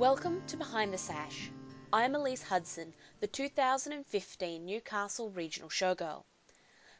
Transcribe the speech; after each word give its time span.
Welcome 0.00 0.42
to 0.46 0.56
Behind 0.56 0.94
the 0.94 0.96
Sash. 0.96 1.50
I'm 1.92 2.14
Elyse 2.14 2.44
Hudson, 2.44 2.94
the 3.20 3.26
2015 3.26 4.64
Newcastle 4.64 5.28
Regional 5.28 5.68
Showgirl. 5.68 6.24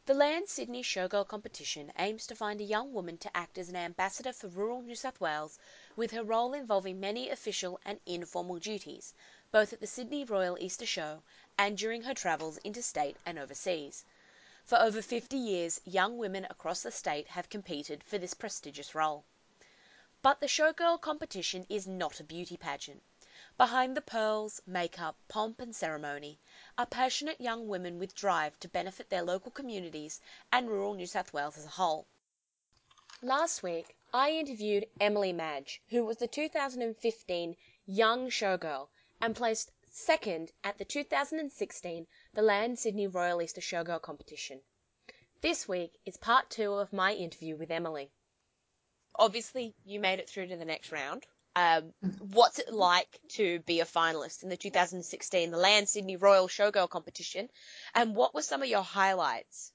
The 0.04 0.12
Land 0.12 0.50
Sydney 0.50 0.82
Showgirl 0.82 1.26
competition 1.26 1.94
aims 1.99 2.26
to 2.26 2.35
find 2.35 2.60
a 2.60 2.64
young 2.64 2.92
woman 2.92 3.17
to 3.17 3.35
act 3.35 3.56
as 3.56 3.71
an 3.71 3.76
ambassador 3.76 4.35
for 4.35 4.49
rural 4.49 4.82
New 4.82 4.94
South 4.94 5.18
Wales, 5.18 5.58
with 5.96 6.10
her 6.10 6.22
role 6.22 6.53
involving 6.53 7.00
many 7.00 7.31
official 7.31 7.81
and 7.86 8.00
informal 8.04 8.58
duties, 8.58 9.14
both 9.51 9.72
at 9.72 9.80
the 9.80 9.87
Sydney 9.87 10.22
Royal 10.22 10.58
Easter 10.60 10.85
Show 10.85 11.22
and 11.56 11.78
during 11.78 12.03
her 12.03 12.12
travels 12.12 12.58
interstate 12.64 13.17
and 13.24 13.38
overseas. 13.38 14.04
For 14.67 14.78
over 14.78 15.01
50 15.01 15.38
years, 15.38 15.80
young 15.87 16.19
women 16.19 16.46
across 16.51 16.82
the 16.82 16.91
state 16.91 17.28
have 17.28 17.48
competed 17.48 18.04
for 18.04 18.18
this 18.18 18.34
prestigious 18.34 18.95
role. 18.95 19.24
But 20.23 20.41
the 20.41 20.48
Showgirl 20.48 21.01
competition 21.01 21.65
is 21.70 21.87
not 21.87 22.20
a 22.20 22.24
beauty 22.24 22.59
pageant. 22.59 23.02
Behind 23.56 23.97
the 23.97 24.02
pearls, 24.02 24.60
makeup, 24.66 25.16
pomp, 25.29 25.60
and 25.60 25.74
ceremony 25.74 26.38
are 26.77 26.84
passionate 26.84 27.41
young 27.41 27.69
women 27.69 27.98
with 27.98 28.15
drive 28.15 28.60
to 28.60 28.69
benefit 28.69 29.09
their 29.09 29.23
local 29.23 29.51
communities 29.51 30.20
and 30.52 30.69
rural 30.69 30.93
New 30.93 31.06
South 31.06 31.33
Wales 31.33 31.56
as 31.56 31.65
a 31.65 31.69
whole. 31.69 32.06
Last 33.23 33.62
week, 33.62 33.96
I 34.12 34.33
interviewed 34.33 34.91
Emily 35.01 35.33
Madge, 35.33 35.80
who 35.88 36.05
was 36.05 36.19
the 36.19 36.29
2015 36.29 37.57
Young 37.87 38.29
Showgirl 38.29 38.91
and 39.23 39.34
placed 39.34 39.73
second 39.88 40.52
at 40.62 40.77
the 40.77 40.84
2016 40.84 42.07
The 42.34 42.43
Land 42.43 42.79
Sydney 42.79 43.07
Royal 43.07 43.41
Easter 43.41 43.62
Showgirl 43.62 44.02
competition. 44.02 44.60
This 45.41 45.66
week 45.66 45.98
is 46.05 46.18
part 46.18 46.51
two 46.51 46.74
of 46.74 46.93
my 46.93 47.15
interview 47.15 47.57
with 47.57 47.71
Emily 47.71 48.12
obviously 49.21 49.74
you 49.85 50.01
made 50.01 50.18
it 50.18 50.29
through 50.29 50.49
to 50.49 50.57
the 50.57 50.65
next 50.65 50.90
round. 50.90 51.24
Um, 51.54 51.93
what's 52.32 52.59
it 52.59 52.73
like 52.73 53.21
to 53.30 53.60
be 53.60 53.80
a 53.80 53.85
finalist 53.85 54.43
in 54.43 54.49
the 54.49 54.57
2016 54.57 55.51
the 55.51 55.57
Land 55.57 55.88
Sydney 55.88 56.16
Royal 56.16 56.49
Showgirl 56.49 56.88
competition, 56.88 57.49
and 57.95 58.16
what 58.16 58.35
were 58.35 58.43
some 58.43 58.62
of 58.62 58.68
your 58.68 58.82
highlights? 58.82 59.73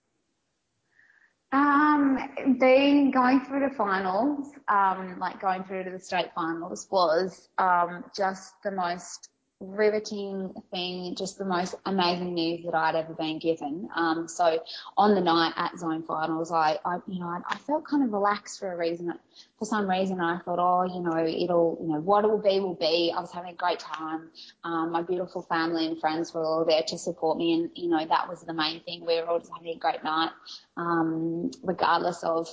Um, 1.52 2.58
being 2.60 3.12
going 3.12 3.42
through 3.42 3.62
the 3.62 3.76
finals, 3.76 4.52
um, 4.68 5.20
like 5.20 5.40
going 5.40 5.64
through 5.64 5.84
to 5.86 5.92
the 5.92 6.00
state 6.00 6.32
finals, 6.34 6.88
was 6.90 7.48
um, 7.58 8.04
just 8.16 8.54
the 8.64 8.72
most 8.72 9.30
riveting 9.68 10.54
thing, 10.72 11.16
just 11.16 11.38
the 11.38 11.46
most 11.46 11.76
amazing 11.86 12.34
news 12.34 12.64
that 12.66 12.74
I'd 12.74 12.96
ever 12.96 13.14
been 13.14 13.40
given. 13.40 13.90
Um, 13.96 14.28
so 14.28 14.64
on 14.98 15.16
the 15.16 15.22
night 15.22 15.54
at 15.56 15.78
zone 15.78 16.04
finals, 16.04 16.52
I, 16.52 16.80
I 16.86 17.00
you 17.08 17.20
know, 17.20 17.28
I, 17.28 17.42
I, 17.48 17.58
felt 17.58 17.86
kind 17.86 18.04
of 18.04 18.12
relaxed 18.12 18.60
for 18.60 18.72
a 18.72 18.78
reason. 18.78 19.14
For 19.60 19.66
some 19.66 19.90
reason, 19.90 20.22
I 20.22 20.40
thought, 20.40 20.60
oh, 20.60 20.84
you 20.84 21.02
know, 21.02 21.26
it'll, 21.26 21.78
you 21.82 21.88
know, 21.94 22.00
what 22.00 22.24
it 22.24 22.30
will 22.30 22.42
be 22.42 22.60
will 22.60 22.76
be. 22.76 23.14
I 23.16 23.20
was 23.20 23.32
having 23.32 23.52
a 23.52 23.56
great 23.56 23.80
time. 23.80 24.30
Um, 24.64 24.92
my 24.92 25.02
beautiful 25.02 25.42
family 25.42 25.88
and 25.88 26.00
friends 26.00 26.34
were 26.34 26.44
all 26.44 26.66
there 26.66 26.84
to 26.88 26.98
support 26.98 27.38
me, 27.38 27.54
and 27.54 27.70
you 27.76 27.90
know, 27.90 28.06
that 28.06 28.28
was 28.30 28.42
the 28.42 28.54
main 28.54 28.82
thing. 28.82 29.06
We 29.06 29.20
were 29.22 29.28
all 29.28 29.40
just 29.40 29.52
having 29.56 29.76
a 29.76 29.80
great 29.80 30.04
night, 30.04 30.32
um, 30.78 31.52
regardless 31.64 32.24
of 32.24 32.48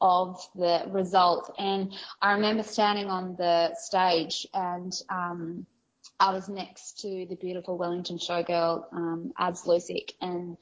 of 0.00 0.40
the 0.54 0.84
result. 0.88 1.54
And 1.58 1.92
I 2.22 2.32
remember 2.32 2.62
standing 2.62 3.06
on 3.06 3.36
the 3.36 3.74
stage 3.74 4.46
and 4.54 4.92
um, 5.08 5.66
I 6.20 6.32
was 6.32 6.48
next 6.48 7.00
to 7.00 7.26
the 7.26 7.36
beautiful 7.36 7.78
Wellington 7.78 8.18
showgirl, 8.18 8.92
um, 8.92 9.32
Abs 9.38 9.62
Lusick, 9.62 10.12
and 10.20 10.56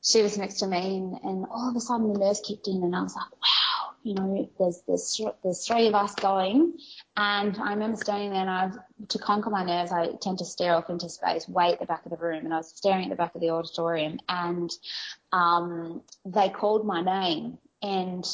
she 0.00 0.22
was 0.22 0.38
next 0.38 0.60
to 0.60 0.68
me, 0.68 0.98
and, 0.98 1.18
and 1.24 1.46
all 1.50 1.68
of 1.68 1.76
a 1.76 1.80
sudden 1.80 2.12
the 2.12 2.18
nurse 2.18 2.40
kicked 2.40 2.68
in, 2.68 2.84
and 2.84 2.94
I 2.94 3.02
was 3.02 3.16
like, 3.16 3.32
wow, 3.32 3.94
you 4.04 4.14
know, 4.14 4.48
there's 4.60 4.82
there's 4.86 5.20
there's 5.42 5.66
three 5.66 5.88
of 5.88 5.94
us 5.96 6.14
going, 6.14 6.78
and 7.16 7.58
I 7.58 7.70
remember 7.72 7.96
standing 7.96 8.30
there, 8.30 8.42
and 8.42 8.50
I, 8.50 8.70
to 9.08 9.18
conquer 9.18 9.50
my 9.50 9.64
nerves, 9.64 9.90
I 9.90 10.10
tend 10.20 10.38
to 10.38 10.44
stare 10.44 10.74
off 10.76 10.88
into 10.88 11.08
space, 11.08 11.48
way 11.48 11.72
at 11.72 11.80
the 11.80 11.86
back 11.86 12.04
of 12.06 12.12
the 12.12 12.16
room, 12.16 12.44
and 12.44 12.54
I 12.54 12.58
was 12.58 12.68
staring 12.68 13.04
at 13.04 13.10
the 13.10 13.16
back 13.16 13.34
of 13.34 13.40
the 13.40 13.50
auditorium, 13.50 14.20
and 14.28 14.70
um, 15.32 16.02
they 16.24 16.48
called 16.48 16.86
my 16.86 17.02
name, 17.02 17.58
and 17.82 18.24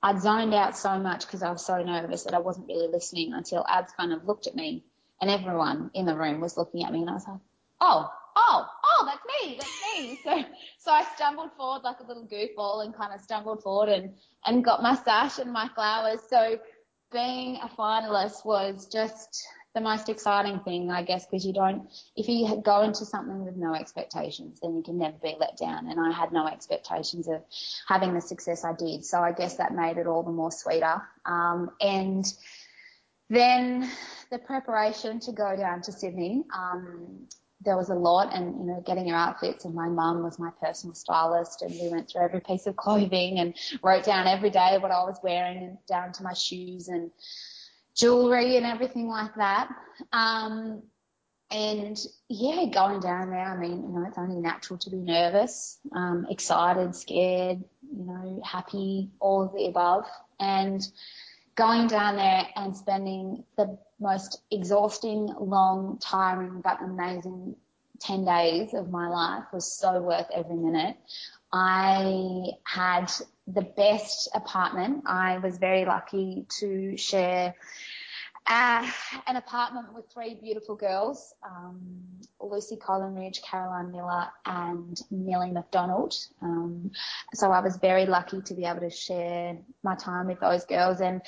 I'd 0.00 0.22
zoned 0.22 0.54
out 0.54 0.76
so 0.76 0.96
much 1.00 1.26
because 1.26 1.42
I 1.42 1.50
was 1.50 1.66
so 1.66 1.82
nervous 1.82 2.22
that 2.22 2.34
I 2.34 2.38
wasn't 2.38 2.68
really 2.68 2.86
listening 2.86 3.32
until 3.32 3.66
Abs 3.68 3.90
kind 3.96 4.12
of 4.12 4.24
looked 4.24 4.46
at 4.46 4.54
me 4.54 4.84
and 5.20 5.30
everyone 5.30 5.90
in 5.94 6.06
the 6.06 6.16
room 6.16 6.40
was 6.40 6.56
looking 6.56 6.84
at 6.84 6.92
me 6.92 7.00
and 7.00 7.10
I 7.10 7.14
was 7.14 7.26
like, 7.26 7.40
oh, 7.80 8.10
oh, 8.36 8.66
oh, 8.84 9.06
that's 9.06 9.24
me, 9.42 9.58
that's 9.58 9.70
me. 9.98 10.20
So, 10.24 10.44
so 10.78 10.90
I 10.92 11.04
stumbled 11.16 11.50
forward 11.56 11.82
like 11.82 12.00
a 12.00 12.06
little 12.06 12.26
goofball 12.26 12.84
and 12.84 12.94
kind 12.94 13.12
of 13.12 13.20
stumbled 13.20 13.62
forward 13.62 13.88
and, 13.88 14.14
and 14.46 14.64
got 14.64 14.82
my 14.82 14.94
sash 14.94 15.38
and 15.38 15.52
my 15.52 15.68
flowers. 15.74 16.20
So 16.28 16.58
being 17.12 17.56
a 17.56 17.68
finalist 17.68 18.44
was 18.44 18.86
just 18.86 19.46
the 19.74 19.80
most 19.80 20.08
exciting 20.08 20.60
thing, 20.60 20.90
I 20.90 21.02
guess, 21.02 21.26
because 21.26 21.44
you 21.44 21.52
don't, 21.52 21.88
if 22.16 22.28
you 22.28 22.60
go 22.64 22.82
into 22.82 23.04
something 23.04 23.44
with 23.44 23.56
no 23.56 23.74
expectations, 23.74 24.58
then 24.60 24.76
you 24.76 24.82
can 24.82 24.98
never 24.98 25.16
be 25.22 25.36
let 25.38 25.56
down. 25.56 25.88
And 25.88 26.00
I 26.00 26.10
had 26.10 26.32
no 26.32 26.46
expectations 26.46 27.28
of 27.28 27.42
having 27.86 28.14
the 28.14 28.20
success 28.20 28.64
I 28.64 28.72
did. 28.72 29.04
So 29.04 29.20
I 29.20 29.32
guess 29.32 29.56
that 29.56 29.74
made 29.74 29.98
it 29.98 30.06
all 30.06 30.22
the 30.22 30.32
more 30.32 30.50
sweeter. 30.50 31.02
Um, 31.26 31.70
and 31.80 32.24
then 33.30 33.90
the 34.30 34.38
preparation 34.38 35.20
to 35.20 35.32
go 35.32 35.56
down 35.56 35.82
to 35.82 35.92
Sydney, 35.92 36.44
um, 36.54 37.26
there 37.60 37.76
was 37.76 37.90
a 37.90 37.94
lot 37.94 38.34
and, 38.34 38.56
you 38.58 38.66
know, 38.66 38.82
getting 38.86 39.08
your 39.08 39.16
outfits 39.16 39.64
and 39.64 39.74
my 39.74 39.88
mum 39.88 40.22
was 40.22 40.38
my 40.38 40.50
personal 40.62 40.94
stylist 40.94 41.62
and 41.62 41.72
we 41.72 41.88
went 41.88 42.08
through 42.08 42.22
every 42.22 42.40
piece 42.40 42.66
of 42.66 42.76
clothing 42.76 43.40
and 43.40 43.54
wrote 43.82 44.04
down 44.04 44.26
every 44.28 44.50
day 44.50 44.78
what 44.78 44.92
I 44.92 45.02
was 45.02 45.18
wearing 45.22 45.58
and 45.58 45.78
down 45.88 46.12
to 46.12 46.22
my 46.22 46.34
shoes 46.34 46.88
and 46.88 47.10
jewelry 47.96 48.56
and 48.56 48.64
everything 48.64 49.08
like 49.08 49.34
that. 49.36 49.68
Um, 50.12 50.82
and 51.50 51.98
yeah, 52.28 52.66
going 52.66 53.00
down 53.00 53.30
there, 53.30 53.40
I 53.40 53.56
mean, 53.56 53.82
you 53.82 53.88
know, 53.88 54.04
it's 54.06 54.18
only 54.18 54.36
natural 54.36 54.78
to 54.80 54.90
be 54.90 54.98
nervous, 54.98 55.78
um, 55.92 56.26
excited, 56.30 56.94
scared, 56.94 57.64
you 57.90 58.04
know, 58.04 58.40
happy, 58.44 59.10
all 59.18 59.42
of 59.42 59.52
the 59.52 59.66
above. 59.66 60.04
And 60.38 60.86
going 61.58 61.88
down 61.88 62.14
there 62.14 62.46
and 62.54 62.74
spending 62.74 63.42
the 63.56 63.76
most 63.98 64.42
exhausting, 64.52 65.28
long, 65.40 65.98
tiring, 66.00 66.60
but 66.62 66.80
amazing 66.80 67.56
10 67.98 68.24
days 68.24 68.74
of 68.74 68.90
my 68.90 69.08
life 69.08 69.42
was 69.52 69.70
so 69.70 70.00
worth 70.00 70.28
every 70.32 70.54
minute. 70.54 70.96
I 71.52 72.50
had 72.62 73.10
the 73.48 73.62
best 73.62 74.28
apartment. 74.34 75.02
I 75.06 75.38
was 75.38 75.58
very 75.58 75.84
lucky 75.84 76.46
to 76.60 76.96
share 76.96 77.56
uh, 78.48 78.90
an 79.26 79.36
apartment 79.36 79.92
with 79.94 80.06
three 80.12 80.34
beautiful 80.34 80.74
girls, 80.74 81.34
um, 81.44 81.78
Lucy 82.40 82.76
Collinridge, 82.76 83.42
Caroline 83.42 83.92
Miller, 83.92 84.28
and 84.46 85.00
Millie 85.10 85.50
McDonald. 85.50 86.14
Um, 86.40 86.90
so 87.34 87.52
I 87.52 87.60
was 87.60 87.76
very 87.76 88.06
lucky 88.06 88.40
to 88.40 88.54
be 88.54 88.64
able 88.64 88.80
to 88.80 88.90
share 88.90 89.58
my 89.82 89.94
time 89.96 90.28
with 90.28 90.40
those 90.40 90.64
girls 90.64 91.00
and 91.00 91.20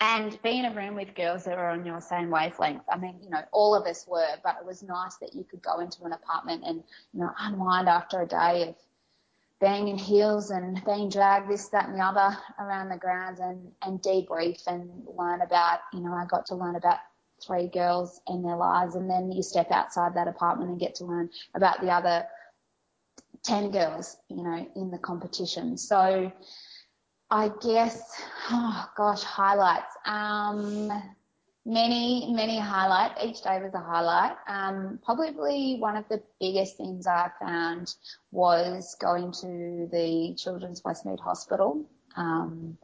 and 0.00 0.40
be 0.42 0.60
in 0.60 0.64
a 0.64 0.74
room 0.74 0.94
with 0.94 1.14
girls 1.16 1.44
that 1.44 1.58
are 1.58 1.70
on 1.70 1.84
your 1.84 2.00
same 2.00 2.30
wavelength. 2.30 2.82
I 2.88 2.96
mean, 2.96 3.16
you 3.20 3.30
know, 3.30 3.42
all 3.50 3.74
of 3.74 3.84
us 3.84 4.06
were, 4.06 4.36
but 4.44 4.56
it 4.60 4.64
was 4.64 4.84
nice 4.84 5.16
that 5.16 5.34
you 5.34 5.42
could 5.42 5.60
go 5.60 5.80
into 5.80 6.04
an 6.04 6.12
apartment 6.12 6.62
and, 6.64 6.84
you 7.12 7.20
know, 7.20 7.30
unwind 7.40 7.88
after 7.88 8.22
a 8.22 8.26
day 8.26 8.68
of 8.68 8.76
being 9.60 9.88
in 9.88 9.98
heels 9.98 10.50
and 10.50 10.82
being 10.84 11.08
dragged 11.08 11.50
this, 11.50 11.68
that 11.68 11.88
and 11.88 11.98
the 11.98 12.04
other 12.04 12.36
around 12.58 12.88
the 12.88 12.96
grounds 12.96 13.40
and, 13.40 13.72
and 13.82 14.00
debrief 14.00 14.66
and 14.66 14.88
learn 15.16 15.40
about, 15.40 15.80
you 15.92 16.00
know, 16.00 16.12
I 16.12 16.26
got 16.26 16.46
to 16.46 16.54
learn 16.54 16.76
about 16.76 16.98
three 17.44 17.68
girls 17.68 18.20
and 18.26 18.44
their 18.44 18.56
lives 18.56 18.94
and 18.94 19.10
then 19.10 19.32
you 19.32 19.42
step 19.42 19.70
outside 19.70 20.14
that 20.14 20.28
apartment 20.28 20.70
and 20.70 20.80
get 20.80 20.94
to 20.96 21.04
learn 21.04 21.30
about 21.54 21.80
the 21.80 21.90
other 21.90 22.26
10 23.44 23.70
girls, 23.70 24.16
you 24.28 24.42
know, 24.42 24.68
in 24.76 24.90
the 24.90 24.98
competition. 24.98 25.76
So 25.76 26.32
I 27.30 27.50
guess, 27.60 28.00
oh 28.50 28.88
gosh, 28.96 29.22
highlights. 29.22 29.94
Um, 30.04 30.90
many, 31.68 32.32
many 32.32 32.58
highlights. 32.58 33.22
Each 33.22 33.42
day 33.42 33.60
was 33.62 33.74
a 33.74 33.78
highlight. 33.78 34.36
Um, 34.48 34.98
probably 35.04 35.76
one 35.78 35.96
of 35.96 36.08
the 36.08 36.22
biggest 36.40 36.78
things 36.78 37.06
I 37.06 37.30
found 37.38 37.94
was 38.32 38.96
going 38.98 39.32
to 39.42 39.88
the 39.92 40.34
Children's 40.36 40.80
Westmead 40.80 41.20
Hospital. 41.20 41.84
Um, 42.16 42.78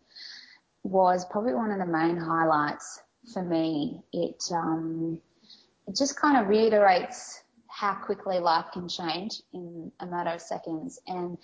was 0.82 1.24
probably 1.24 1.54
one 1.54 1.70
of 1.70 1.78
the 1.78 1.86
main 1.86 2.18
highlights 2.18 3.00
for 3.32 3.42
me. 3.42 4.02
It, 4.12 4.44
um, 4.52 5.18
it 5.88 5.96
just 5.96 6.20
kind 6.20 6.36
of 6.36 6.48
reiterates 6.48 7.42
how 7.68 7.94
quickly 7.94 8.38
life 8.38 8.66
can 8.74 8.86
change 8.86 9.40
in 9.54 9.90
a 10.00 10.06
matter 10.06 10.30
of 10.30 10.42
seconds 10.42 11.00
and 11.06 11.38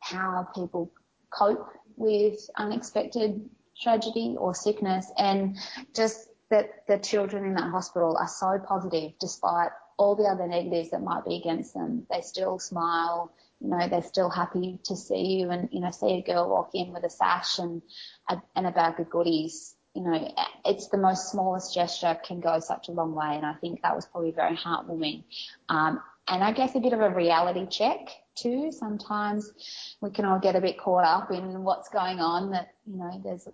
how 0.00 0.48
people 0.52 0.90
cope 1.30 1.68
with 1.96 2.50
unexpected 2.56 3.48
tragedy 3.80 4.34
or 4.36 4.52
sickness 4.52 5.10
and 5.16 5.56
just 5.94 6.28
that 6.52 6.86
the 6.86 6.98
children 6.98 7.44
in 7.44 7.54
that 7.54 7.70
hospital 7.70 8.16
are 8.16 8.28
so 8.28 8.60
positive 8.64 9.12
despite 9.18 9.70
all 9.96 10.14
the 10.14 10.24
other 10.24 10.46
negatives 10.46 10.90
that 10.90 11.02
might 11.02 11.24
be 11.24 11.36
against 11.36 11.74
them. 11.74 12.06
They 12.10 12.20
still 12.20 12.58
smile, 12.58 13.32
you 13.60 13.68
know, 13.68 13.88
they're 13.88 14.02
still 14.02 14.30
happy 14.30 14.78
to 14.84 14.94
see 14.94 15.38
you 15.40 15.50
and, 15.50 15.68
you 15.72 15.80
know, 15.80 15.90
see 15.90 16.18
a 16.18 16.22
girl 16.22 16.48
walk 16.48 16.70
in 16.74 16.92
with 16.92 17.04
a 17.04 17.10
sash 17.10 17.58
and 17.58 17.82
a, 18.28 18.36
and 18.54 18.66
a 18.66 18.70
bag 18.70 19.00
of 19.00 19.10
goodies 19.10 19.74
you 19.94 20.02
know, 20.02 20.34
it's 20.64 20.88
the 20.88 20.96
most 20.96 21.30
smallest 21.30 21.74
gesture 21.74 22.18
can 22.24 22.40
go 22.40 22.58
such 22.60 22.88
a 22.88 22.92
long 22.92 23.14
way. 23.14 23.36
And 23.36 23.44
I 23.44 23.54
think 23.54 23.82
that 23.82 23.94
was 23.94 24.06
probably 24.06 24.30
very 24.30 24.56
heartwarming. 24.56 25.24
Um, 25.68 26.00
and 26.28 26.42
I 26.42 26.52
guess 26.52 26.74
a 26.74 26.80
bit 26.80 26.92
of 26.92 27.00
a 27.00 27.10
reality 27.10 27.66
check 27.66 28.08
too. 28.34 28.72
Sometimes 28.72 29.52
we 30.00 30.10
can 30.10 30.24
all 30.24 30.38
get 30.38 30.56
a 30.56 30.60
bit 30.60 30.78
caught 30.78 31.04
up 31.04 31.30
in 31.30 31.62
what's 31.62 31.88
going 31.90 32.20
on 32.20 32.52
that, 32.52 32.72
you 32.86 32.96
know, 32.96 33.20
there's 33.22 33.46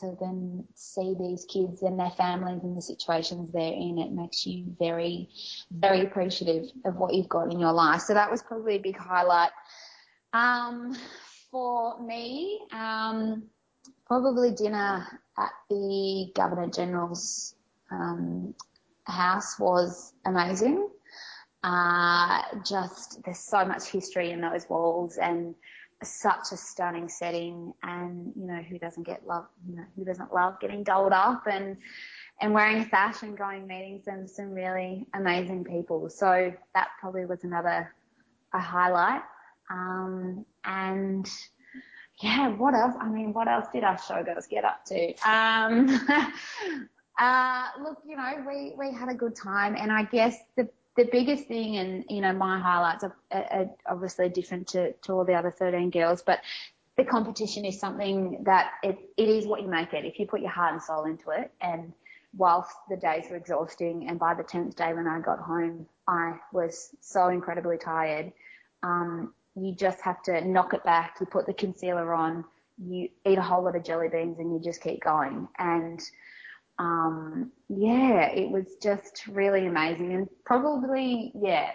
to 0.00 0.16
then 0.20 0.64
see 0.74 1.14
these 1.18 1.44
kids 1.44 1.82
and 1.82 1.98
their 1.98 2.10
families 2.10 2.62
and 2.62 2.76
the 2.76 2.82
situations 2.82 3.50
they're 3.52 3.72
in, 3.72 3.98
it 3.98 4.12
makes 4.12 4.46
you 4.46 4.64
very, 4.78 5.28
very 5.70 6.02
appreciative 6.02 6.70
of 6.84 6.96
what 6.96 7.14
you've 7.14 7.28
got 7.28 7.52
in 7.52 7.60
your 7.60 7.72
life. 7.72 8.02
So 8.02 8.14
that 8.14 8.30
was 8.30 8.42
probably 8.42 8.76
a 8.76 8.80
big 8.80 8.96
highlight. 8.96 9.50
Um, 10.32 10.96
for 11.50 12.00
me, 12.02 12.60
um, 12.72 13.44
probably 14.06 14.52
dinner 14.52 15.06
at 15.38 15.50
the 15.68 16.30
Governor 16.34 16.68
General's 16.68 17.54
um, 17.90 18.54
house 19.04 19.58
was 19.58 20.12
amazing. 20.24 20.88
Uh, 21.62 22.42
just 22.64 23.22
there's 23.24 23.38
so 23.38 23.64
much 23.64 23.84
history 23.86 24.30
in 24.30 24.40
those 24.40 24.66
walls 24.68 25.18
and 25.18 25.54
such 26.02 26.52
a 26.52 26.56
stunning 26.56 27.08
setting 27.08 27.74
and 27.82 28.32
you 28.34 28.46
know 28.46 28.62
who 28.62 28.78
doesn't 28.78 29.02
get 29.02 29.26
love 29.26 29.46
you 29.68 29.76
know 29.76 29.84
who 29.96 30.04
doesn't 30.04 30.32
love 30.32 30.58
getting 30.60 30.82
dolled 30.82 31.12
up 31.12 31.46
and 31.46 31.76
and 32.40 32.54
wearing 32.54 32.78
a 32.78 32.88
sash 32.88 33.22
and 33.22 33.36
going 33.36 33.66
meeting 33.66 34.00
some 34.04 34.26
some 34.26 34.52
really 34.52 35.06
amazing 35.14 35.64
people. 35.64 36.08
So 36.08 36.52
that 36.74 36.88
probably 37.00 37.26
was 37.26 37.44
another 37.44 37.94
a 38.54 38.58
highlight. 38.58 39.22
Um, 39.70 40.44
and 40.64 41.30
yeah 42.22 42.48
what 42.48 42.74
else? 42.74 42.94
I 42.98 43.08
mean 43.08 43.32
what 43.32 43.48
else 43.48 43.66
did 43.72 43.84
our 43.84 43.96
showgirls 43.96 44.48
get 44.48 44.64
up 44.64 44.84
to? 44.86 45.14
Um, 45.28 45.88
uh, 47.18 47.66
look 47.82 47.98
you 48.06 48.16
know 48.16 48.44
we 48.46 48.74
we 48.78 48.92
had 48.92 49.10
a 49.10 49.14
good 49.14 49.36
time 49.36 49.76
and 49.78 49.92
i 49.92 50.02
guess 50.04 50.36
the 50.56 50.66
the 50.96 51.04
biggest 51.10 51.46
thing, 51.46 51.76
and 51.76 52.04
you 52.08 52.20
know, 52.20 52.32
my 52.32 52.58
highlights 52.58 53.04
are, 53.04 53.16
are 53.32 53.70
obviously 53.86 54.28
different 54.28 54.68
to, 54.68 54.92
to 54.92 55.12
all 55.12 55.24
the 55.24 55.34
other 55.34 55.50
13 55.50 55.90
girls, 55.90 56.22
but 56.22 56.40
the 56.96 57.04
competition 57.04 57.64
is 57.64 57.78
something 57.78 58.42
that 58.44 58.72
it, 58.82 58.98
it 59.16 59.28
is 59.28 59.46
what 59.46 59.62
you 59.62 59.68
make 59.68 59.92
it. 59.94 60.04
If 60.04 60.18
you 60.18 60.26
put 60.26 60.40
your 60.40 60.50
heart 60.50 60.74
and 60.74 60.82
soul 60.82 61.04
into 61.04 61.30
it, 61.30 61.52
and 61.60 61.92
whilst 62.36 62.72
the 62.88 62.96
days 62.96 63.24
were 63.30 63.36
exhausting, 63.36 64.08
and 64.08 64.18
by 64.18 64.34
the 64.34 64.42
10th 64.42 64.76
day 64.76 64.92
when 64.92 65.06
I 65.06 65.20
got 65.20 65.38
home, 65.38 65.86
I 66.06 66.34
was 66.52 66.90
so 67.00 67.28
incredibly 67.28 67.78
tired. 67.78 68.32
Um, 68.82 69.32
you 69.54 69.74
just 69.74 70.00
have 70.00 70.22
to 70.24 70.46
knock 70.46 70.74
it 70.74 70.84
back. 70.84 71.16
You 71.20 71.26
put 71.26 71.46
the 71.46 71.54
concealer 71.54 72.12
on, 72.14 72.44
you 72.78 73.08
eat 73.26 73.38
a 73.38 73.42
whole 73.42 73.64
lot 73.64 73.76
of 73.76 73.84
jelly 73.84 74.08
beans, 74.08 74.38
and 74.38 74.52
you 74.52 74.60
just 74.60 74.82
keep 74.82 75.02
going. 75.02 75.48
And 75.58 76.00
um, 76.80 77.52
yeah, 77.68 78.30
it 78.30 78.50
was 78.50 78.64
just 78.82 79.26
really 79.26 79.66
amazing 79.66 80.14
and 80.14 80.28
probably, 80.46 81.30
yeah, 81.34 81.72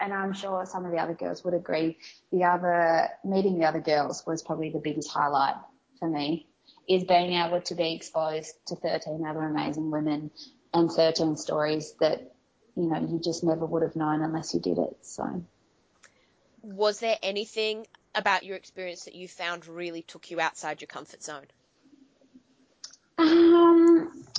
and 0.00 0.12
I'm 0.12 0.32
sure 0.32 0.66
some 0.66 0.84
of 0.84 0.90
the 0.90 0.98
other 0.98 1.14
girls 1.14 1.44
would 1.44 1.54
agree, 1.54 1.98
the 2.32 2.42
other, 2.42 3.08
meeting 3.24 3.60
the 3.60 3.66
other 3.66 3.80
girls 3.80 4.24
was 4.26 4.42
probably 4.42 4.70
the 4.70 4.80
biggest 4.80 5.08
highlight 5.08 5.54
for 6.00 6.08
me, 6.08 6.48
is 6.88 7.04
being 7.04 7.34
able 7.34 7.60
to 7.60 7.76
be 7.76 7.94
exposed 7.94 8.52
to 8.66 8.74
13 8.74 9.24
other 9.24 9.42
amazing 9.42 9.88
women 9.88 10.32
and 10.74 10.90
13 10.90 11.36
stories 11.36 11.94
that, 12.00 12.34
you 12.74 12.90
know, 12.90 12.98
you 12.98 13.20
just 13.22 13.44
never 13.44 13.64
would 13.64 13.82
have 13.82 13.94
known 13.94 14.20
unless 14.20 14.52
you 14.52 14.58
did 14.58 14.78
it. 14.78 14.96
So. 15.02 15.44
Was 16.62 16.98
there 16.98 17.18
anything 17.22 17.86
about 18.16 18.42
your 18.42 18.56
experience 18.56 19.04
that 19.04 19.14
you 19.14 19.28
found 19.28 19.68
really 19.68 20.02
took 20.02 20.28
you 20.32 20.40
outside 20.40 20.80
your 20.80 20.88
comfort 20.88 21.22
zone? 21.22 21.46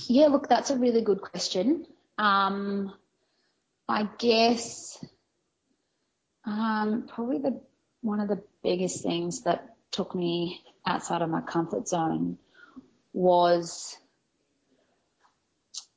Yeah, 0.08 0.28
look, 0.28 0.48
that's 0.48 0.70
a 0.70 0.78
really 0.78 1.02
good 1.02 1.22
question. 1.22 1.86
Um, 2.18 2.94
I 3.88 4.08
guess 4.18 5.04
um, 6.46 7.08
probably 7.14 7.40
the 7.40 7.62
one 8.02 8.20
of 8.20 8.28
the 8.28 8.42
biggest 8.64 9.04
things 9.04 9.44
that 9.44 9.76
took 9.92 10.16
me 10.16 10.64
outside 10.86 11.22
of 11.22 11.30
my 11.30 11.42
comfort 11.42 11.88
zone 11.88 12.38
was 13.14 13.98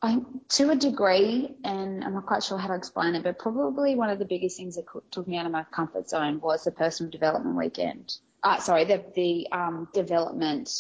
I, 0.03 0.19
to 0.51 0.71
a 0.71 0.77
degree, 0.77 1.55
and 1.65 2.05
I'm 2.05 2.13
not 2.13 2.27
quite 2.27 2.43
sure 2.43 2.59
how 2.59 2.69
to 2.69 2.75
explain 2.75 3.15
it, 3.15 3.23
but 3.23 3.39
probably 3.39 3.95
one 3.95 4.11
of 4.11 4.19
the 4.19 4.27
biggest 4.27 4.57
things 4.57 4.77
that 4.77 4.85
took 5.11 5.27
me 5.27 5.39
out 5.39 5.47
of 5.47 5.53
my 5.53 5.65
comfort 5.65 6.11
zone 6.11 6.41
was 6.41 6.65
the 6.65 6.73
personal 6.73 7.11
development 7.11 7.57
weekend. 7.57 8.15
Uh, 8.43 8.59
sorry, 8.59 8.85
the 8.85 9.03
the 9.15 9.49
um, 9.51 9.89
development 9.95 10.71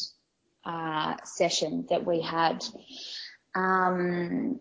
uh, 0.65 1.17
session 1.25 1.87
that 1.91 2.05
we 2.05 2.21
had. 2.21 2.65
Um, 3.55 4.61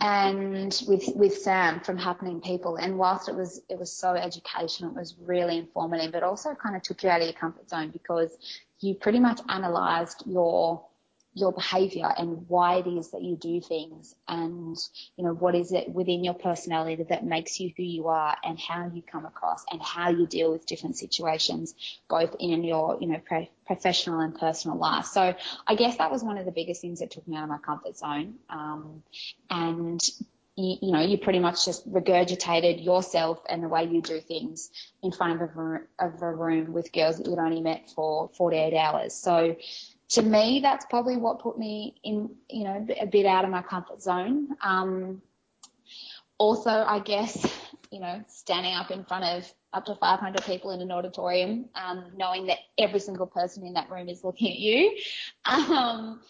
and 0.00 0.82
with 0.86 1.08
with 1.14 1.38
Sam 1.38 1.80
from 1.80 1.96
Happening 1.96 2.40
People. 2.40 2.76
And 2.76 2.98
whilst 2.98 3.28
it 3.28 3.34
was 3.34 3.62
it 3.68 3.78
was 3.78 3.92
so 3.92 4.14
educational, 4.14 4.90
it 4.90 4.96
was 4.96 5.14
really 5.18 5.56
informative. 5.56 6.14
It 6.14 6.22
also 6.22 6.54
kind 6.54 6.76
of 6.76 6.82
took 6.82 7.02
you 7.02 7.08
out 7.08 7.20
of 7.20 7.26
your 7.26 7.32
comfort 7.32 7.70
zone 7.70 7.90
because 7.90 8.36
you 8.80 8.94
pretty 8.94 9.20
much 9.20 9.40
analysed 9.48 10.24
your 10.26 10.84
your 11.34 11.52
behavior 11.52 12.08
and 12.16 12.48
why 12.48 12.76
it 12.76 12.86
is 12.86 13.10
that 13.10 13.22
you 13.22 13.36
do 13.36 13.60
things 13.60 14.14
and 14.28 14.76
you 15.16 15.24
know 15.24 15.32
what 15.32 15.54
is 15.54 15.72
it 15.72 15.88
within 15.88 16.22
your 16.22 16.34
personality 16.34 17.02
that 17.02 17.24
makes 17.24 17.58
you 17.58 17.72
who 17.76 17.82
you 17.82 18.06
are 18.08 18.36
and 18.44 18.58
how 18.58 18.90
you 18.94 19.02
come 19.02 19.26
across 19.26 19.64
and 19.70 19.82
how 19.82 20.10
you 20.10 20.26
deal 20.26 20.52
with 20.52 20.64
different 20.64 20.96
situations 20.96 21.74
both 22.08 22.36
in 22.38 22.62
your 22.62 22.98
you 23.00 23.08
know 23.08 23.20
pro- 23.24 23.48
professional 23.66 24.20
and 24.20 24.38
personal 24.38 24.78
life 24.78 25.06
so 25.06 25.34
i 25.66 25.74
guess 25.74 25.96
that 25.96 26.10
was 26.10 26.22
one 26.22 26.38
of 26.38 26.44
the 26.44 26.52
biggest 26.52 26.80
things 26.80 27.00
that 27.00 27.10
took 27.10 27.26
me 27.26 27.36
out 27.36 27.42
of 27.42 27.48
my 27.48 27.58
comfort 27.58 27.96
zone 27.96 28.34
um, 28.48 29.02
and 29.50 30.00
you, 30.56 30.76
you, 30.82 30.92
know, 30.92 31.00
you 31.00 31.18
pretty 31.18 31.40
much 31.40 31.64
just 31.64 31.90
regurgitated 31.90 32.84
yourself 32.84 33.40
and 33.48 33.62
the 33.62 33.68
way 33.68 33.84
you 33.84 34.00
do 34.00 34.20
things 34.20 34.70
in 35.02 35.10
front 35.10 35.42
of 35.42 35.50
a, 35.56 35.80
of 35.98 36.22
a 36.22 36.32
room 36.32 36.72
with 36.72 36.92
girls 36.92 37.18
that 37.18 37.26
you'd 37.26 37.38
only 37.38 37.60
met 37.60 37.90
for 37.90 38.30
48 38.36 38.76
hours. 38.76 39.14
So 39.14 39.56
to 40.10 40.22
me, 40.22 40.60
that's 40.62 40.86
probably 40.86 41.16
what 41.16 41.40
put 41.40 41.58
me 41.58 41.94
in, 42.02 42.30
you 42.50 42.64
know, 42.64 42.86
a 43.00 43.06
bit 43.06 43.26
out 43.26 43.44
of 43.44 43.50
my 43.50 43.62
comfort 43.62 44.02
zone. 44.02 44.48
Um, 44.60 45.22
also, 46.38 46.70
I 46.70 46.98
guess, 46.98 47.46
you 47.90 48.00
know, 48.00 48.22
standing 48.28 48.74
up 48.74 48.90
in 48.90 49.04
front 49.04 49.24
of 49.24 49.52
up 49.72 49.84
to 49.86 49.94
500 49.94 50.44
people 50.44 50.70
in 50.70 50.80
an 50.80 50.92
auditorium, 50.92 51.66
um, 51.74 52.12
knowing 52.16 52.46
that 52.46 52.58
every 52.78 53.00
single 53.00 53.26
person 53.26 53.64
in 53.66 53.74
that 53.74 53.90
room 53.90 54.08
is 54.08 54.22
looking 54.22 54.52
at 54.52 54.58
you, 54.58 54.96
um, 55.44 56.20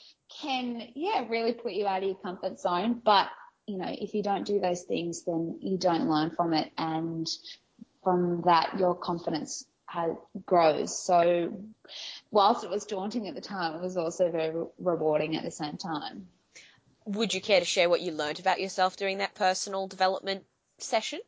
can, 0.40 0.88
yeah, 0.94 1.26
really 1.28 1.52
put 1.52 1.72
you 1.72 1.86
out 1.86 2.02
of 2.02 2.08
your 2.08 2.16
comfort 2.16 2.58
zone. 2.58 3.00
But, 3.04 3.28
you 3.66 3.78
know, 3.78 3.88
if 3.88 4.14
you 4.14 4.22
don't 4.22 4.46
do 4.46 4.60
those 4.60 4.82
things, 4.82 5.24
then 5.24 5.58
you 5.60 5.76
don't 5.76 6.08
learn 6.08 6.30
from 6.30 6.54
it. 6.54 6.72
And 6.78 7.28
from 8.02 8.42
that, 8.42 8.78
your 8.78 8.94
confidence 8.94 9.66
has, 9.86 10.12
grows. 10.46 10.98
So 10.98 11.52
whilst 12.30 12.64
it 12.64 12.70
was 12.70 12.84
daunting 12.84 13.28
at 13.28 13.34
the 13.34 13.40
time, 13.40 13.74
it 13.74 13.82
was 13.82 13.96
also 13.96 14.30
very 14.30 14.52
rewarding 14.78 15.36
at 15.36 15.44
the 15.44 15.50
same 15.50 15.76
time. 15.76 16.28
Would 17.06 17.34
you 17.34 17.40
care 17.40 17.60
to 17.60 17.66
share 17.66 17.88
what 17.88 18.00
you 18.00 18.12
learned 18.12 18.40
about 18.40 18.60
yourself 18.60 18.96
during 18.96 19.18
that 19.18 19.34
personal 19.34 19.86
development 19.86 20.44
session? 20.78 21.20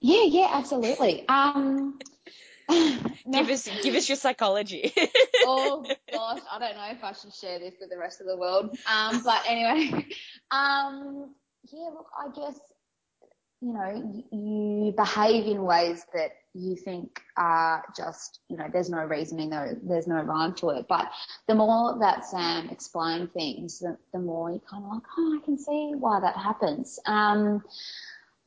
Yeah, 0.00 0.24
yeah, 0.24 0.48
absolutely. 0.52 1.28
Um, 1.28 1.98
give 2.68 3.50
us 3.50 3.68
give 3.82 3.94
us 3.94 4.08
your 4.08 4.16
psychology. 4.16 4.92
oh 5.44 5.84
gosh, 6.12 6.40
I 6.50 6.58
don't 6.58 6.76
know 6.76 6.88
if 6.90 7.04
I 7.04 7.12
should 7.12 7.32
share 7.32 7.58
this 7.58 7.74
with 7.80 7.90
the 7.90 7.98
rest 7.98 8.20
of 8.20 8.26
the 8.26 8.36
world. 8.36 8.76
Um, 8.92 9.22
but 9.22 9.42
anyway, 9.46 10.06
um, 10.50 11.34
yeah, 11.72 11.88
look, 11.94 12.06
I 12.18 12.28
guess 12.34 12.58
you 13.62 13.72
know 13.72 14.24
you 14.30 14.92
behave 14.96 15.46
in 15.46 15.62
ways 15.62 16.04
that 16.12 16.32
you 16.54 16.76
think 16.76 17.22
are 17.36 17.82
just, 17.96 18.40
you 18.48 18.56
know, 18.56 18.66
there's 18.72 18.90
no 18.90 19.04
reasoning, 19.04 19.48
there, 19.50 19.78
there's 19.82 20.06
no 20.06 20.20
rhyme 20.20 20.54
to 20.54 20.70
it. 20.70 20.86
But 20.88 21.10
the 21.48 21.54
more 21.54 21.98
that 22.00 22.26
Sam 22.26 22.68
explained 22.68 23.32
things, 23.32 23.78
the, 23.78 23.96
the 24.12 24.18
more 24.18 24.50
you 24.50 24.60
kind 24.68 24.84
of 24.84 24.90
like, 24.90 25.02
oh, 25.16 25.38
I 25.40 25.44
can 25.44 25.58
see 25.58 25.92
why 25.98 26.20
that 26.20 26.36
happens. 26.36 26.98
Um, 27.06 27.62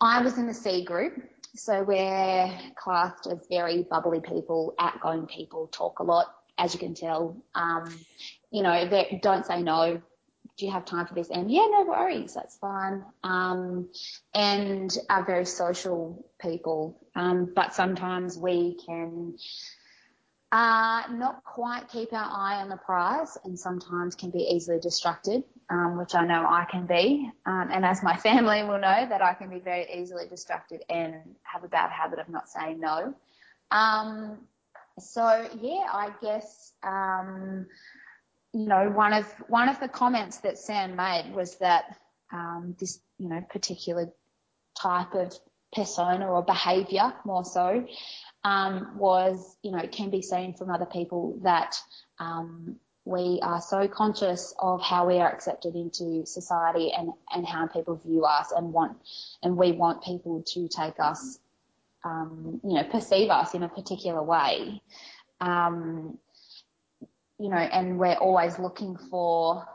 I 0.02 0.22
was 0.22 0.38
in 0.38 0.46
the 0.46 0.54
C 0.54 0.84
group, 0.84 1.24
so 1.56 1.84
we're 1.84 2.52
classed 2.76 3.28
as 3.28 3.48
very 3.50 3.88
bubbly 3.90 4.20
people, 4.20 4.76
outgoing 4.78 5.26
people, 5.26 5.68
talk 5.68 6.00
a 6.00 6.04
lot, 6.04 6.36
as 6.60 6.74
you 6.74 6.80
can 6.80 6.94
tell. 6.94 7.36
Um, 7.56 7.98
you 8.52 8.62
know, 8.62 9.08
don't 9.22 9.46
say 9.46 9.64
no, 9.64 10.02
do 10.58 10.66
you 10.66 10.72
have 10.72 10.86
time 10.86 11.06
for 11.06 11.14
this? 11.14 11.30
And 11.30 11.52
yeah, 11.52 11.66
no 11.70 11.86
worries, 11.86 12.34
that's 12.34 12.58
fine. 12.58 13.04
Um, 13.24 13.90
and 14.34 14.96
are 15.10 15.26
very 15.26 15.46
social 15.46 16.26
people, 16.40 16.98
um, 17.16 17.52
but 17.54 17.74
sometimes 17.74 18.38
we 18.38 18.78
can 18.86 19.36
uh, 20.52 21.04
not 21.12 21.44
quite 21.44 21.90
keep 21.90 22.14
our 22.14 22.30
eye 22.32 22.62
on 22.62 22.70
the 22.70 22.78
prize 22.78 23.38
and 23.44 23.60
sometimes 23.60 24.16
can 24.16 24.30
be 24.30 24.40
easily 24.40 24.80
distracted, 24.80 25.44
um, 25.70 25.98
which 25.98 26.16
I 26.16 26.26
know 26.26 26.46
I 26.48 26.66
can 26.72 26.86
be. 26.86 27.30
Um, 27.46 27.70
and 27.72 27.84
as 27.86 28.02
my 28.02 28.16
family 28.28 28.64
will 28.64 28.80
know 28.80 29.06
that 29.10 29.22
I 29.22 29.34
can 29.34 29.50
be 29.50 29.60
very 29.60 29.86
easily 29.94 30.28
distracted 30.30 30.84
and 30.90 31.16
have 31.44 31.66
a 31.66 31.68
bad 31.68 31.92
habit 31.92 32.20
of 32.20 32.30
not 32.30 32.48
saying 32.50 32.80
no. 32.80 33.14
Um, 33.72 34.38
so 35.00 35.46
yeah, 35.60 35.88
I 35.92 36.12
guess, 36.22 36.72
um, 36.84 37.66
you 38.56 38.68
know, 38.68 38.90
one 38.90 39.12
of 39.12 39.26
one 39.50 39.68
of 39.68 39.82
the 39.82 39.90
comments 39.90 40.38
that 40.38 40.58
Sam 40.58 40.96
made 40.96 41.34
was 41.36 41.56
that 41.58 41.98
um, 42.32 42.74
this, 42.80 43.02
you 43.18 43.28
know, 43.28 43.42
particular 43.50 44.10
type 44.82 45.14
of 45.14 45.38
persona 45.74 46.26
or 46.26 46.42
behaviour, 46.42 47.14
more 47.26 47.44
so, 47.44 47.86
um, 48.46 48.98
was, 48.98 49.58
you 49.62 49.72
know, 49.72 49.80
it 49.80 49.92
can 49.92 50.10
be 50.10 50.22
seen 50.22 50.54
from 50.54 50.72
other 50.72 50.86
people 50.86 51.38
that 51.44 51.76
um, 52.20 52.78
we 53.04 53.40
are 53.44 53.60
so 53.60 53.90
conscious 53.90 54.54
of 54.58 54.82
how 54.82 55.06
we 55.06 55.18
are 55.18 55.30
accepted 55.30 55.76
into 55.76 56.26
society 56.26 56.94
and, 56.98 57.12
and 57.34 57.46
how 57.46 57.68
people 57.68 58.00
view 58.06 58.24
us 58.24 58.54
and 58.56 58.72
want, 58.72 58.96
and 59.44 59.58
we 59.58 59.74
want 59.74 60.02
people 60.02 60.42
to 60.48 60.70
take 60.70 60.98
us, 60.98 61.40
um, 62.06 62.62
you 62.64 62.76
know, 62.76 62.86
perceive 62.86 63.30
us 63.30 63.54
in 63.54 63.64
a 63.64 63.70
particular 63.70 64.24
way. 64.24 64.82
Um, 65.42 66.18
you 67.40 67.50
know, 67.50 67.58
and 67.58 68.00
we're 68.00 68.14
always 68.14 68.60
looking 68.60 68.98
for, 69.10 69.66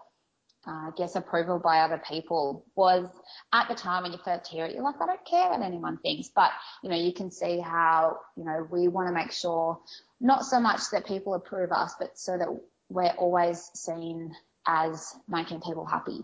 uh, 0.66 0.70
I 0.70 0.90
guess, 0.96 1.16
approval 1.16 1.58
by 1.58 1.80
other 1.80 2.02
people 2.08 2.64
was 2.74 3.06
at 3.52 3.68
the 3.68 3.74
time 3.74 4.02
when 4.02 4.12
you 4.12 4.18
first 4.24 4.50
hear 4.50 4.64
it, 4.64 4.74
you're 4.74 4.84
like, 4.84 5.00
I 5.00 5.06
don't 5.06 5.24
care 5.24 5.50
what 5.50 5.62
anyone 5.62 5.98
thinks. 5.98 6.28
But, 6.34 6.50
you 6.82 6.90
know, 6.90 6.96
you 6.96 7.12
can 7.12 7.30
see 7.30 7.60
how, 7.60 8.18
you 8.36 8.44
know, 8.44 8.66
we 8.70 8.88
want 8.88 9.08
to 9.08 9.14
make 9.14 9.32
sure 9.32 9.78
not 10.20 10.44
so 10.44 10.60
much 10.60 10.80
that 10.92 11.06
people 11.06 11.34
approve 11.34 11.72
us, 11.72 11.94
but 11.98 12.18
so 12.18 12.36
that 12.38 12.48
we're 12.88 13.14
always 13.18 13.70
seen 13.74 14.34
as 14.66 15.14
making 15.28 15.60
people 15.60 15.84
happy. 15.84 16.22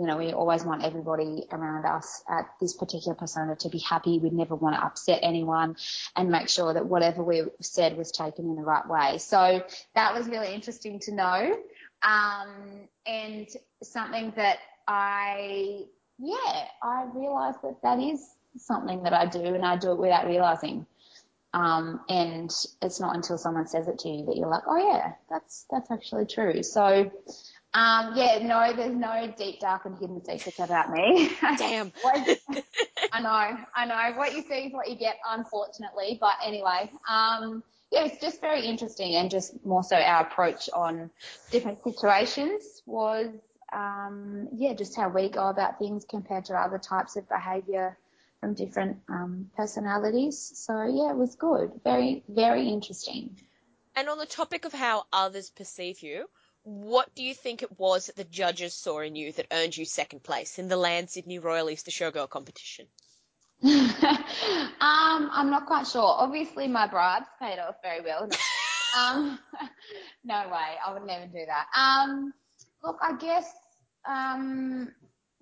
You 0.00 0.06
know, 0.06 0.16
we 0.16 0.32
always 0.32 0.64
want 0.64 0.82
everybody 0.82 1.44
around 1.52 1.84
us 1.84 2.22
at 2.26 2.46
this 2.58 2.72
particular 2.72 3.14
persona 3.14 3.54
to 3.56 3.68
be 3.68 3.80
happy. 3.80 4.18
We 4.18 4.30
never 4.30 4.54
want 4.54 4.74
to 4.74 4.82
upset 4.82 5.20
anyone 5.22 5.76
and 6.16 6.30
make 6.30 6.48
sure 6.48 6.72
that 6.72 6.86
whatever 6.86 7.22
we 7.22 7.42
said 7.60 7.98
was 7.98 8.10
taken 8.10 8.46
in 8.46 8.56
the 8.56 8.62
right 8.62 8.88
way. 8.88 9.18
So 9.18 9.62
that 9.94 10.14
was 10.14 10.26
really 10.26 10.54
interesting 10.54 11.00
to 11.00 11.12
know. 11.12 11.58
Um, 12.02 12.88
and 13.04 13.46
something 13.82 14.32
that 14.36 14.60
I, 14.88 15.82
yeah, 16.18 16.64
I 16.82 17.04
realized 17.12 17.58
that 17.62 17.82
that 17.82 17.98
is 17.98 18.26
something 18.56 19.02
that 19.02 19.12
I 19.12 19.26
do 19.26 19.42
and 19.42 19.66
I 19.66 19.76
do 19.76 19.92
it 19.92 19.98
without 19.98 20.26
realizing. 20.26 20.86
Um, 21.52 22.00
and 22.08 22.50
it's 22.80 23.00
not 23.00 23.16
until 23.16 23.36
someone 23.36 23.66
says 23.66 23.86
it 23.88 23.98
to 23.98 24.08
you 24.08 24.24
that 24.26 24.36
you're 24.36 24.48
like, 24.48 24.62
oh 24.66 24.76
yeah, 24.76 25.12
that's 25.28 25.66
that's 25.70 25.90
actually 25.90 26.26
true. 26.26 26.62
So, 26.62 27.10
um, 27.72 28.14
yeah, 28.16 28.38
no, 28.42 28.72
there's 28.74 28.96
no 28.96 29.32
deep, 29.38 29.60
dark, 29.60 29.84
and 29.84 29.96
hidden 29.96 30.24
secrets 30.24 30.58
about 30.58 30.90
me. 30.90 31.30
Damn. 31.56 31.92
I 33.12 33.20
know, 33.20 33.58
I 33.74 33.86
know. 33.86 34.18
What 34.18 34.34
you 34.34 34.42
see 34.42 34.66
is 34.66 34.72
what 34.72 34.90
you 34.90 34.96
get, 34.96 35.18
unfortunately. 35.28 36.18
But 36.20 36.34
anyway, 36.44 36.90
um, 37.08 37.62
yeah, 37.92 38.06
it's 38.06 38.20
just 38.20 38.40
very 38.40 38.66
interesting, 38.66 39.14
and 39.14 39.30
just 39.30 39.64
more 39.64 39.84
so 39.84 39.96
our 39.96 40.22
approach 40.22 40.68
on 40.72 41.10
different 41.52 41.84
situations 41.84 42.82
was, 42.86 43.28
um, 43.72 44.48
yeah, 44.52 44.74
just 44.74 44.96
how 44.96 45.08
we 45.08 45.28
go 45.28 45.48
about 45.48 45.78
things 45.78 46.04
compared 46.04 46.46
to 46.46 46.54
other 46.54 46.78
types 46.78 47.14
of 47.14 47.28
behaviour 47.28 47.96
from 48.40 48.54
different 48.54 48.98
um, 49.08 49.50
personalities. 49.56 50.52
So 50.56 50.72
yeah, 50.82 51.10
it 51.10 51.16
was 51.16 51.36
good. 51.36 51.70
Very, 51.84 52.24
very 52.28 52.68
interesting. 52.68 53.36
And 53.94 54.08
on 54.08 54.18
the 54.18 54.26
topic 54.26 54.64
of 54.64 54.72
how 54.72 55.04
others 55.12 55.50
perceive 55.50 56.02
you, 56.02 56.26
what 56.62 57.14
do 57.14 57.22
you 57.22 57.34
think 57.34 57.62
it 57.62 57.78
was 57.78 58.06
that 58.06 58.16
the 58.16 58.24
judges 58.24 58.74
saw 58.74 59.00
in 59.00 59.16
you 59.16 59.32
that 59.32 59.46
earned 59.52 59.76
you 59.76 59.84
second 59.84 60.22
place 60.22 60.58
in 60.58 60.68
the 60.68 60.76
Land 60.76 61.10
Sydney 61.10 61.38
Royal 61.38 61.70
Easter 61.70 61.90
Showgirl 61.90 62.28
competition? 62.28 62.86
um, 63.64 63.80
I'm 64.80 65.50
not 65.50 65.66
quite 65.66 65.86
sure. 65.86 66.02
Obviously, 66.02 66.68
my 66.68 66.86
bribes 66.86 67.26
paid 67.40 67.58
off 67.58 67.76
very 67.82 68.00
well. 68.00 68.28
um, 68.98 69.38
no 70.24 70.48
way, 70.48 70.76
I 70.86 70.92
would 70.92 71.06
never 71.06 71.26
do 71.26 71.44
that. 71.46 71.66
Um, 71.76 72.32
look, 72.82 72.98
I 73.02 73.16
guess 73.16 73.50
um, 74.08 74.90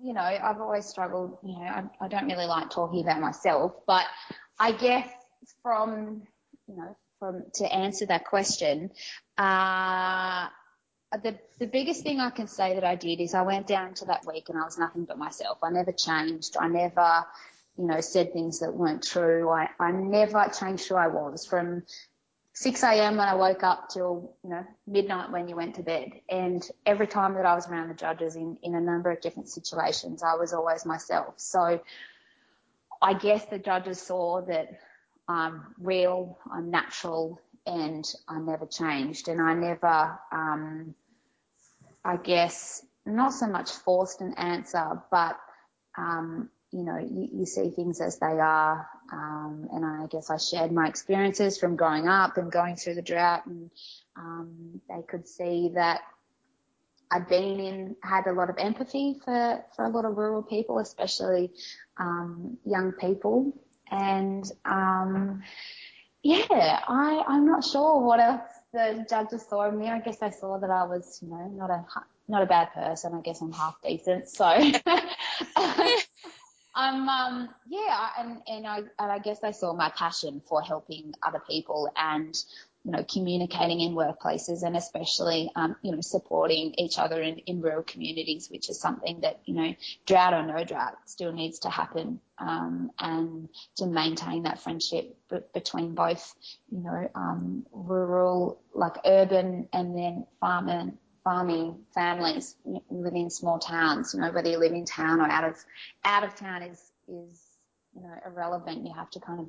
you 0.01 0.13
know, 0.13 0.21
I've 0.21 0.61
always 0.61 0.87
struggled, 0.87 1.39
you 1.43 1.53
know, 1.53 1.61
I, 1.65 1.85
I 2.01 2.09
don't 2.09 2.27
really 2.27 2.47
like 2.47 2.71
talking 2.71 3.03
about 3.03 3.21
myself, 3.21 3.73
but 3.87 4.05
I 4.59 4.73
guess 4.73 5.09
from, 5.63 6.23
you 6.69 6.77
know, 6.77 6.97
from, 7.19 7.45
to 7.55 7.65
answer 7.73 8.07
that 8.07 8.25
question, 8.25 8.91
uh, 9.37 10.49
Uh, 11.11 11.17
the, 11.19 11.39
the 11.59 11.67
biggest 11.67 12.03
thing 12.03 12.21
I 12.21 12.31
can 12.31 12.47
say 12.47 12.75
that 12.75 12.85
I 12.85 12.95
did 12.95 13.21
is 13.21 13.35
I 13.35 13.43
went 13.43 13.67
down 13.67 13.95
to 13.95 14.07
that 14.07 14.27
week 14.27 14.49
and 14.49 14.59
I 14.59 14.65
was 14.65 14.79
nothing 14.79 15.05
but 15.05 15.19
myself. 15.19 15.59
I 15.63 15.71
never 15.71 15.93
changed. 15.93 16.57
I 16.61 16.69
never, 16.69 17.25
you 17.79 17.87
know, 17.87 18.01
said 18.01 18.33
things 18.33 18.61
that 18.61 18.75
weren't 18.75 19.03
true. 19.03 19.49
I, 19.49 19.71
I 19.79 19.91
never 19.91 20.51
changed 20.59 20.87
who 20.89 20.97
I 20.97 21.07
was 21.07 21.47
from 21.47 21.85
6 22.53 22.83
a.m. 22.83 23.17
when 23.17 23.29
I 23.29 23.37
woke 23.37 23.63
up 23.63 23.89
till, 23.89 24.35
you 24.45 24.51
know, 24.51 24.65
midnight 24.87 25.31
when 25.31 25.49
you 25.49 25.57
went 25.57 25.77
to 25.77 25.83
bed. 25.83 26.11
And 26.29 26.69
every 26.85 27.07
time 27.07 27.35
that 27.35 27.47
I 27.47 27.55
was 27.55 27.69
around 27.69 27.89
the 27.89 27.95
judges 27.95 28.37
in, 28.37 28.59
in 28.63 28.75
a 28.75 28.81
number 28.81 29.11
of 29.11 29.21
different 29.23 29.49
situations, 29.49 30.23
I 30.23 30.35
was 30.35 30.53
always 30.53 30.85
myself. 30.85 31.35
So 31.37 31.81
I 33.01 33.15
guess 33.15 33.45
the 33.47 33.59
judges 33.59 34.03
saw 34.03 34.43
that 34.43 34.79
I'm 35.29 35.75
real, 35.79 36.39
I'm 36.53 36.71
natural, 36.71 37.41
and 37.69 38.05
I 38.27 38.39
never 38.41 38.67
changed. 38.67 39.29
And 39.29 39.41
I 39.41 39.55
never, 39.55 40.19
um, 40.33 40.95
I 42.05 42.17
guess, 42.17 42.85
not 43.05 43.33
so 43.33 43.47
much 43.47 43.71
forced 43.71 44.21
an 44.21 44.35
answer, 44.35 45.03
but 45.11 45.39
um, 45.97 46.51
you 46.71 46.85
know, 46.85 46.99
you, 46.99 47.29
you 47.33 47.47
see 47.47 47.71
things 47.71 48.01
as 48.01 48.19
they 48.19 48.27
are. 48.27 48.89
Um, 49.13 49.69
and 49.73 49.85
I 49.85 50.07
guess 50.07 50.31
I 50.31 50.37
shared 50.37 50.73
my 50.73 50.87
experiences 50.87 51.59
from 51.59 51.77
growing 51.77 52.09
up 52.09 52.37
and 52.37 52.53
going 52.53 52.77
through 52.77 52.95
the 52.95 53.03
drought 53.03 53.47
and, 53.47 53.71
um, 54.17 54.81
they 54.89 55.03
could 55.09 55.27
see 55.27 55.71
that 55.75 56.01
I'd 57.11 57.29
been 57.29 57.59
in, 57.59 57.97
had 58.03 58.27
a 58.27 58.33
lot 58.33 58.51
of 58.51 58.57
empathy 58.59 59.17
for, 59.25 59.65
for 59.75 59.87
a 59.87 59.89
lot 59.89 60.05
of 60.05 60.17
rural 60.17 60.43
people, 60.43 60.79
especially, 60.79 61.53
um, 61.97 62.59
young 62.67 62.93
people. 62.93 63.55
And, 63.91 64.45
um, 64.67 65.43
yeah, 66.29 66.81
I, 66.89 67.25
I'm 67.27 67.47
not 67.47 67.65
sure 67.65 68.01
what 68.01 68.21
else 68.21 68.43
the 68.73 69.07
judges 69.09 69.47
saw 69.49 69.69
in 69.69 69.79
me. 69.79 69.89
I 69.89 69.99
guess 70.01 70.19
they 70.19 70.31
saw 70.31 70.59
that 70.59 70.71
I 70.71 70.85
was, 70.85 71.21
you 71.23 71.31
know, 71.31 71.49
not 71.55 71.71
a, 71.71 71.85
not 72.29 72.43
a 72.43 72.47
bad 72.47 72.73
person. 72.73 73.15
I 73.15 73.21
guess 73.21 73.41
I'm 73.41 73.53
half 73.53 73.77
decent. 73.83 74.29
So, 74.29 74.47
Um, 76.79 77.09
um, 77.09 77.49
yeah, 77.69 78.11
and, 78.21 78.41
and 78.47 78.65
I, 78.65 78.77
and 78.77 79.11
I 79.11 79.19
guess 79.19 79.41
they 79.41 79.51
saw 79.51 79.73
my 79.75 79.91
passion 79.97 80.41
for 80.47 80.63
helping 80.63 81.13
other 81.25 81.43
people 81.51 81.91
and, 81.97 82.41
you 82.89 82.93
know, 82.93 83.05
communicating 83.05 83.81
in 83.81 83.93
workplaces 83.93 84.63
and 84.63 84.75
especially, 84.75 85.53
um, 85.57 85.77
you 85.83 85.93
know, 85.93 86.01
supporting 86.01 86.73
each 86.79 86.99
other 86.99 87.21
in, 87.21 87.37
in 87.41 87.61
rural 87.61 87.83
communities, 87.83 88.49
which 88.51 88.71
is 88.71 88.81
something 88.81 89.21
that, 89.21 89.41
you 89.45 89.53
know, 89.53 89.75
drought 90.07 90.33
or 90.33 90.43
no 90.43 90.65
drought 90.65 90.95
still 91.05 91.31
needs 91.31 91.59
to 91.59 91.69
happen, 91.69 92.19
um, 92.39 92.91
and 92.99 93.51
to 93.77 93.85
maintain 93.85 94.45
that 94.45 94.63
friendship 94.63 95.15
b- 95.29 95.41
between 95.53 95.95
both, 95.95 96.35
you 96.71 96.79
know, 96.79 97.11
um, 97.15 97.67
rural, 97.73 98.59
like 98.73 98.95
urban 99.05 99.69
and 99.75 99.95
then 99.95 100.27
farm 100.41 100.71
and 100.71 100.97
farming 101.23 101.81
families 101.95 102.57
within 102.89 103.29
small 103.29 103.59
towns. 103.59 104.15
You 104.15 104.23
know, 104.23 104.33
whether 104.33 104.49
you 104.49 104.57
live 104.57 104.73
in 104.73 104.87
town 104.87 105.21
or 105.21 105.29
out 105.29 105.45
of 105.45 105.63
out 106.07 106.25
of 106.25 106.35
town 106.37 106.63
is 106.63 106.81
is 107.07 107.43
you 107.95 108.01
know 108.01 108.15
irrelevant. 108.25 108.87
You 108.87 108.95
have 108.95 109.11
to 109.11 109.21
kind 109.21 109.41
of 109.41 109.47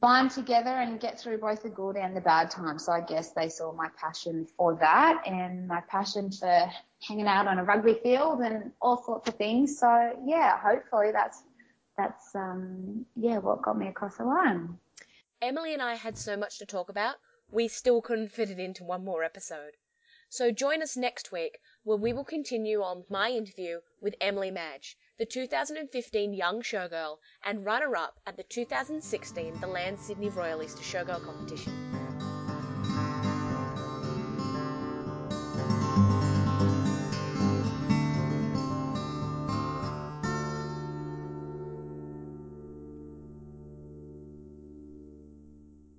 bind 0.00 0.30
together 0.30 0.70
and 0.70 0.98
get 0.98 1.20
through 1.20 1.38
both 1.38 1.62
the 1.62 1.68
good 1.68 1.96
and 1.96 2.16
the 2.16 2.20
bad 2.20 2.50
times. 2.50 2.86
So 2.86 2.92
I 2.92 3.02
guess 3.02 3.32
they 3.32 3.48
saw 3.48 3.72
my 3.72 3.88
passion 4.00 4.46
for 4.56 4.74
that 4.76 5.22
and 5.26 5.68
my 5.68 5.82
passion 5.82 6.30
for 6.30 6.70
hanging 7.06 7.26
out 7.26 7.46
on 7.46 7.58
a 7.58 7.64
rugby 7.64 7.94
field 8.02 8.40
and 8.40 8.72
all 8.80 9.02
sorts 9.02 9.28
of 9.28 9.34
things. 9.34 9.78
So 9.78 10.18
yeah, 10.24 10.58
hopefully 10.58 11.10
that's 11.12 11.42
that's 11.96 12.34
um 12.34 13.04
yeah 13.14 13.38
what 13.38 13.62
got 13.62 13.76
me 13.76 13.88
across 13.88 14.16
the 14.16 14.24
line. 14.24 14.78
Emily 15.42 15.72
and 15.74 15.82
I 15.82 15.94
had 15.94 16.16
so 16.16 16.36
much 16.36 16.58
to 16.58 16.66
talk 16.66 16.88
about, 16.90 17.16
we 17.50 17.68
still 17.68 18.02
couldn't 18.02 18.32
fit 18.32 18.50
it 18.50 18.58
into 18.58 18.84
one 18.84 19.04
more 19.04 19.24
episode. 19.24 19.72
So 20.32 20.52
join 20.52 20.80
us 20.80 20.96
next 20.96 21.32
week 21.32 21.58
where 21.82 21.96
we 21.96 22.12
will 22.12 22.24
continue 22.24 22.82
on 22.82 23.04
my 23.08 23.30
interview 23.30 23.80
with 24.00 24.14
Emily 24.20 24.52
Madge, 24.52 24.96
the 25.18 25.26
2015 25.26 26.34
Young 26.34 26.62
Showgirl 26.62 27.18
and 27.44 27.64
runner-up 27.64 28.20
at 28.24 28.36
the 28.36 28.44
2016 28.44 29.60
The 29.60 29.66
Land 29.66 29.98
Sydney 29.98 30.28
Royal 30.28 30.62
Easter 30.62 30.82
Showgirl 30.82 31.24
competition. 31.24 31.89